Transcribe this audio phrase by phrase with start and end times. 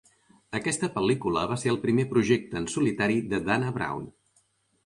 [0.59, 4.13] Aquesta pel·lícula va ser el primer projecte en solitari de Dana Brown.